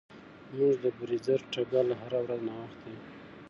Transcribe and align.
زموږ 0.49 0.75
د 0.83 0.85
بریځر 0.97 1.39
ټکله 1.53 1.93
هره 2.01 2.19
ورځ 2.23 2.41
ناوخته 2.47 2.85
وي. 2.91 2.99